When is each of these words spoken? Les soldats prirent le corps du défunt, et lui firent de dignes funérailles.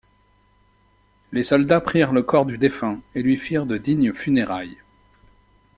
Les 1.31 1.43
soldats 1.43 1.79
prirent 1.79 2.11
le 2.11 2.23
corps 2.23 2.47
du 2.47 2.57
défunt, 2.57 3.01
et 3.13 3.21
lui 3.21 3.37
firent 3.37 3.67
de 3.67 3.77
dignes 3.77 4.13
funérailles. 4.13 4.79